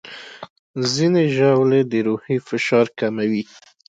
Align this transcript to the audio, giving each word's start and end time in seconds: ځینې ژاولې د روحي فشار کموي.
ځینې 0.93 1.23
ژاولې 1.35 1.81
د 1.91 1.93
روحي 2.07 2.37
فشار 2.47 2.87
کموي. 2.99 3.43